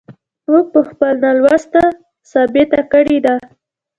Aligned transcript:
موږ 0.49 0.65
په 0.73 0.81
خپل 0.89 1.11
نه 1.23 1.31
لوست 1.39 1.73
ثابته 2.31 2.81
کړې 2.91 3.17
ده. 3.25 3.35